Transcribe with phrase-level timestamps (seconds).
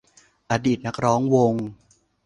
[0.51, 1.53] อดีตนักร้องวง